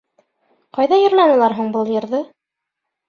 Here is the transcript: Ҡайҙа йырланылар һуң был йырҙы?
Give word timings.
Ҡайҙа 0.77 0.97
йырланылар 1.03 1.57
һуң 1.59 1.69
был 1.79 1.93
йырҙы? 1.97 2.23